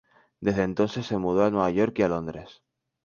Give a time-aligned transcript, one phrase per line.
[0.39, 2.63] Desde entonces se mudó a Nueva York y a Londres.